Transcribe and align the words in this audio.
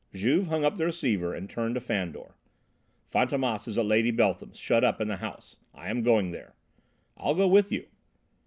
Juve 0.15 0.47
hung 0.47 0.65
up 0.65 0.77
the 0.77 0.85
receiver 0.87 1.31
and 1.35 1.47
turned 1.47 1.75
to 1.75 1.79
Fandor. 1.79 2.33
"Fantômas 3.13 3.67
is 3.67 3.77
at 3.77 3.85
Lady 3.85 4.09
Beltham's; 4.09 4.57
shut 4.57 4.83
up 4.83 4.99
in 4.99 5.07
the 5.09 5.17
house. 5.17 5.57
I 5.75 5.91
am 5.91 6.01
going 6.01 6.31
there." 6.31 6.55
"I'll 7.17 7.35
go 7.35 7.47
with 7.47 7.71
you." 7.71 7.85